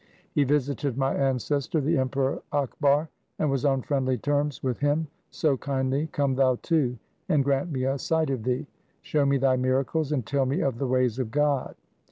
He 0.31 0.45
visited 0.45 0.97
my 0.97 1.13
ancestor 1.13 1.79
the 1.79 1.99
Emperor 1.99 2.41
Akbar 2.51 3.07
and 3.37 3.51
was 3.51 3.65
on 3.65 3.83
friendly 3.83 4.17
terms 4.17 4.63
with 4.63 4.79
him, 4.79 5.05
so 5.29 5.57
kindly 5.57 6.07
come 6.07 6.33
thou 6.33 6.57
too 6.63 6.97
and 7.29 7.43
grant 7.43 7.71
me 7.71 7.83
a 7.83 7.99
sight 7.99 8.31
of 8.31 8.41
thee. 8.41 8.65
Show 9.03 9.27
me 9.27 9.37
thy 9.37 9.57
miracles 9.57 10.11
and 10.11 10.25
tell 10.25 10.47
me 10.47 10.61
of 10.61 10.79
the 10.79 10.87
ways 10.87 11.19
of 11.19 11.29
God.' 11.29 11.75